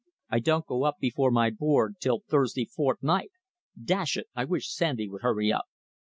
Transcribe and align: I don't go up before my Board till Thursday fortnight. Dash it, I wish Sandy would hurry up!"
I 0.31 0.39
don't 0.39 0.65
go 0.65 0.81
up 0.83 0.95
before 0.99 1.29
my 1.29 1.51
Board 1.51 1.97
till 1.99 2.21
Thursday 2.21 2.65
fortnight. 2.65 3.29
Dash 3.79 4.17
it, 4.17 4.29
I 4.35 4.45
wish 4.45 4.73
Sandy 4.73 5.07
would 5.07 5.21
hurry 5.21 5.53
up!" 5.53 5.65